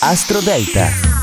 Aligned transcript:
Astro 0.00 0.40
Delta. 0.40 1.13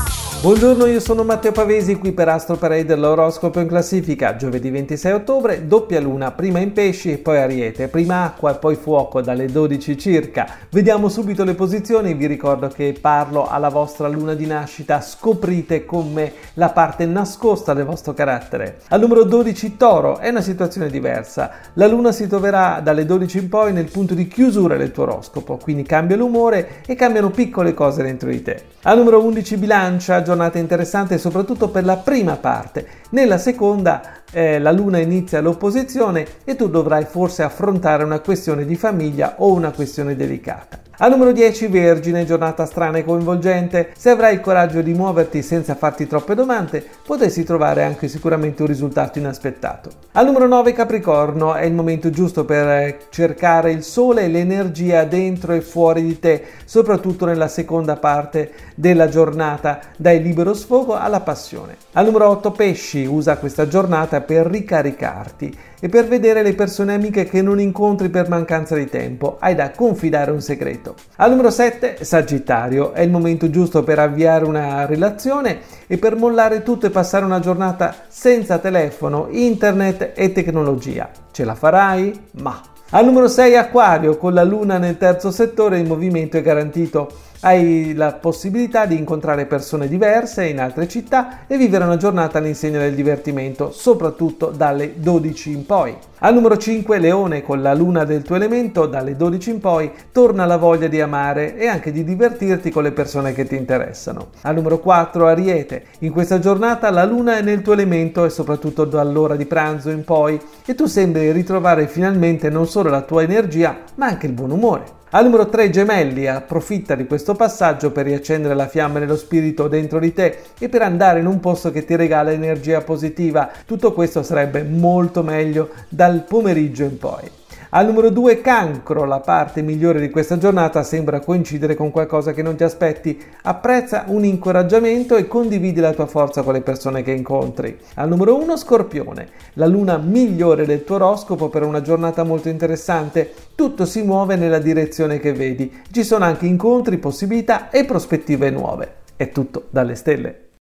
Buongiorno, 0.42 0.86
io 0.86 0.98
sono 0.98 1.22
Matteo 1.22 1.52
Pavesi 1.52 1.94
qui 1.94 2.10
per 2.10 2.28
Astro 2.28 2.56
Parade 2.56 2.96
l'oroscopo 2.96 3.60
in 3.60 3.68
classifica. 3.68 4.34
Giovedì 4.34 4.70
26 4.70 5.12
ottobre, 5.12 5.68
doppia 5.68 6.00
luna, 6.00 6.32
prima 6.32 6.58
in 6.58 6.72
pesci 6.72 7.12
e 7.12 7.18
poi 7.18 7.38
ariete, 7.38 7.86
prima 7.86 8.24
acqua 8.24 8.50
e 8.50 8.58
poi 8.58 8.74
fuoco 8.74 9.20
dalle 9.20 9.46
12 9.46 9.96
circa. 9.96 10.48
Vediamo 10.68 11.08
subito 11.08 11.44
le 11.44 11.54
posizioni, 11.54 12.14
vi 12.14 12.26
ricordo 12.26 12.66
che 12.66 12.92
parlo 13.00 13.48
alla 13.48 13.68
vostra 13.68 14.08
luna 14.08 14.34
di 14.34 14.44
nascita, 14.44 15.00
scoprite 15.00 15.84
con 15.84 16.12
me 16.12 16.32
la 16.54 16.70
parte 16.70 17.06
nascosta 17.06 17.72
del 17.72 17.84
vostro 17.84 18.12
carattere. 18.12 18.78
Al 18.88 18.98
numero 18.98 19.22
12 19.22 19.76
Toro 19.76 20.18
è 20.18 20.30
una 20.30 20.40
situazione 20.40 20.90
diversa. 20.90 21.52
La 21.74 21.86
luna 21.86 22.10
si 22.10 22.26
troverà 22.26 22.80
dalle 22.82 23.06
12 23.06 23.38
in 23.38 23.48
poi 23.48 23.72
nel 23.72 23.88
punto 23.88 24.14
di 24.14 24.26
chiusura 24.26 24.76
del 24.76 24.90
tuo 24.90 25.04
oroscopo, 25.04 25.56
quindi 25.62 25.84
cambia 25.84 26.16
l'umore 26.16 26.80
e 26.84 26.96
cambiano 26.96 27.30
piccole 27.30 27.74
cose 27.74 28.02
dentro 28.02 28.28
di 28.28 28.42
te. 28.42 28.60
Al 28.82 28.98
numero 28.98 29.22
11 29.22 29.56
Bilancia, 29.56 30.20
giornata 30.32 30.58
interessante 30.58 31.18
soprattutto 31.18 31.68
per 31.68 31.84
la 31.84 31.98
prima 31.98 32.36
parte. 32.36 32.86
Nella 33.10 33.36
seconda 33.36 34.21
eh, 34.32 34.58
la 34.58 34.72
luna 34.72 34.98
inizia 34.98 35.40
l'opposizione 35.40 36.26
e 36.44 36.56
tu 36.56 36.68
dovrai 36.68 37.04
forse 37.04 37.42
affrontare 37.42 38.02
una 38.04 38.20
questione 38.20 38.64
di 38.64 38.76
famiglia 38.76 39.34
o 39.38 39.52
una 39.52 39.70
questione 39.70 40.16
delicata. 40.16 40.80
Al 41.02 41.10
numero 41.10 41.32
10 41.32 41.66
Vergine, 41.66 42.24
giornata 42.24 42.64
strana 42.64 42.98
e 42.98 43.04
coinvolgente. 43.04 43.90
Se 43.96 44.10
avrai 44.10 44.34
il 44.34 44.40
coraggio 44.40 44.82
di 44.82 44.94
muoverti 44.94 45.42
senza 45.42 45.74
farti 45.74 46.06
troppe 46.06 46.36
domande, 46.36 46.84
potresti 47.04 47.42
trovare 47.42 47.82
anche 47.82 48.06
sicuramente 48.06 48.62
un 48.62 48.68
risultato 48.68 49.18
inaspettato. 49.18 49.90
Al 50.12 50.26
numero 50.26 50.46
9 50.46 50.72
Capricorno, 50.72 51.54
è 51.54 51.64
il 51.64 51.72
momento 51.72 52.10
giusto 52.10 52.44
per 52.44 53.08
cercare 53.10 53.72
il 53.72 53.82
sole 53.82 54.22
e 54.22 54.28
l'energia 54.28 55.02
dentro 55.02 55.54
e 55.54 55.60
fuori 55.60 56.04
di 56.04 56.20
te, 56.20 56.44
soprattutto 56.66 57.24
nella 57.24 57.48
seconda 57.48 57.96
parte 57.96 58.52
della 58.76 59.08
giornata, 59.08 59.80
dai 59.96 60.22
libero 60.22 60.54
sfogo 60.54 60.94
alla 60.94 61.20
passione. 61.20 61.78
Al 61.94 62.04
numero 62.04 62.28
8 62.28 62.52
Pesci, 62.52 63.06
usa 63.06 63.38
questa 63.38 63.66
giornata 63.66 64.20
per 64.22 64.46
ricaricarti 64.46 65.56
e 65.80 65.88
per 65.88 66.06
vedere 66.06 66.42
le 66.42 66.54
persone 66.54 66.94
amiche 66.94 67.24
che 67.24 67.42
non 67.42 67.60
incontri 67.60 68.08
per 68.08 68.28
mancanza 68.28 68.74
di 68.74 68.88
tempo. 68.88 69.36
Hai 69.40 69.54
da 69.54 69.70
confidare 69.70 70.30
un 70.30 70.40
segreto. 70.40 70.94
Al 71.16 71.30
numero 71.30 71.50
7, 71.50 72.04
Sagittario, 72.04 72.92
è 72.92 73.02
il 73.02 73.10
momento 73.10 73.50
giusto 73.50 73.82
per 73.82 73.98
avviare 73.98 74.44
una 74.44 74.86
relazione 74.86 75.58
e 75.86 75.98
per 75.98 76.16
mollare 76.16 76.62
tutto 76.62 76.86
e 76.86 76.90
passare 76.90 77.24
una 77.24 77.40
giornata 77.40 77.94
senza 78.08 78.58
telefono, 78.58 79.26
internet 79.30 80.12
e 80.14 80.32
tecnologia. 80.32 81.10
Ce 81.30 81.44
la 81.44 81.54
farai? 81.54 82.28
Ma. 82.40 82.60
Al 82.90 83.06
numero 83.06 83.26
6, 83.26 83.56
Aquario, 83.56 84.18
con 84.18 84.34
la 84.34 84.44
luna 84.44 84.76
nel 84.76 84.98
terzo 84.98 85.30
settore 85.30 85.78
il 85.78 85.86
movimento 85.86 86.36
è 86.36 86.42
garantito 86.42 87.10
hai 87.44 87.94
la 87.94 88.12
possibilità 88.12 88.86
di 88.86 88.96
incontrare 88.96 89.46
persone 89.46 89.88
diverse 89.88 90.44
in 90.46 90.60
altre 90.60 90.86
città 90.86 91.46
e 91.46 91.56
vivere 91.56 91.84
una 91.84 91.96
giornata 91.96 92.38
all'insegna 92.38 92.78
del 92.78 92.94
divertimento, 92.94 93.72
soprattutto 93.72 94.46
dalle 94.46 94.94
12 94.96 95.50
in 95.50 95.66
poi. 95.66 95.96
Al 96.18 96.34
numero 96.34 96.56
5 96.56 96.98
Leone, 96.98 97.42
con 97.42 97.60
la 97.60 97.74
luna 97.74 98.04
del 98.04 98.22
tuo 98.22 98.36
elemento, 98.36 98.86
dalle 98.86 99.16
12 99.16 99.50
in 99.50 99.60
poi 99.60 99.90
torna 100.12 100.44
la 100.44 100.56
voglia 100.56 100.86
di 100.86 101.00
amare 101.00 101.56
e 101.56 101.66
anche 101.66 101.90
di 101.90 102.04
divertirti 102.04 102.70
con 102.70 102.84
le 102.84 102.92
persone 102.92 103.32
che 103.32 103.44
ti 103.44 103.56
interessano. 103.56 104.28
Al 104.42 104.54
numero 104.54 104.78
4 104.78 105.26
Ariete, 105.26 105.84
in 106.00 106.12
questa 106.12 106.38
giornata 106.38 106.90
la 106.90 107.04
luna 107.04 107.38
è 107.38 107.42
nel 107.42 107.62
tuo 107.62 107.72
elemento 107.72 108.24
e 108.24 108.30
soprattutto 108.30 108.84
dall'ora 108.84 109.34
di 109.34 109.46
pranzo 109.46 109.90
in 109.90 110.04
poi 110.04 110.40
e 110.64 110.74
tu 110.76 110.86
sembri 110.86 111.32
ritrovare 111.32 111.88
finalmente 111.88 112.50
non 112.50 112.68
solo 112.68 112.88
la 112.88 113.02
tua 113.02 113.22
energia 113.22 113.78
ma 113.96 114.06
anche 114.06 114.26
il 114.26 114.32
buon 114.32 114.52
umore. 114.52 115.00
Al 115.14 115.24
numero 115.24 115.50
3 115.50 115.68
Gemelli 115.68 116.26
approfitta 116.26 116.94
di 116.94 117.04
questo 117.04 117.34
passaggio 117.34 117.92
per 117.92 118.06
riaccendere 118.06 118.54
la 118.54 118.66
fiamma 118.66 118.98
nello 118.98 119.16
spirito 119.16 119.68
dentro 119.68 119.98
di 119.98 120.14
te 120.14 120.38
e 120.58 120.70
per 120.70 120.80
andare 120.80 121.20
in 121.20 121.26
un 121.26 121.38
posto 121.38 121.70
che 121.70 121.84
ti 121.84 121.94
regala 121.96 122.32
energia 122.32 122.80
positiva. 122.80 123.50
Tutto 123.66 123.92
questo 123.92 124.22
sarebbe 124.22 124.62
molto 124.62 125.22
meglio 125.22 125.68
dal 125.90 126.24
pomeriggio 126.26 126.84
in 126.84 126.96
poi. 126.96 127.30
Al 127.74 127.86
numero 127.86 128.10
2 128.10 128.42
cancro, 128.42 129.06
la 129.06 129.20
parte 129.20 129.62
migliore 129.62 129.98
di 129.98 130.10
questa 130.10 130.36
giornata 130.36 130.82
sembra 130.82 131.20
coincidere 131.20 131.74
con 131.74 131.90
qualcosa 131.90 132.32
che 132.32 132.42
non 132.42 132.54
ti 132.54 132.64
aspetti. 132.64 133.18
Apprezza 133.44 134.04
un 134.08 134.26
incoraggiamento 134.26 135.16
e 135.16 135.26
condividi 135.26 135.80
la 135.80 135.94
tua 135.94 136.04
forza 136.04 136.42
con 136.42 136.52
le 136.52 136.60
persone 136.60 137.02
che 137.02 137.12
incontri. 137.12 137.78
Al 137.94 138.10
numero 138.10 138.36
1 138.36 138.58
scorpione, 138.58 139.26
la 139.54 139.64
luna 139.64 139.96
migliore 139.96 140.66
del 140.66 140.84
tuo 140.84 140.96
oroscopo 140.96 141.48
per 141.48 141.62
una 141.62 141.80
giornata 141.80 142.24
molto 142.24 142.50
interessante. 142.50 143.32
Tutto 143.54 143.86
si 143.86 144.02
muove 144.02 144.36
nella 144.36 144.58
direzione 144.58 145.18
che 145.18 145.32
vedi. 145.32 145.72
Ci 145.90 146.04
sono 146.04 146.26
anche 146.26 146.44
incontri, 146.44 146.98
possibilità 146.98 147.70
e 147.70 147.86
prospettive 147.86 148.50
nuove. 148.50 148.96
È 149.16 149.30
tutto 149.30 149.68
dalle 149.70 149.94
stelle. 149.94 150.51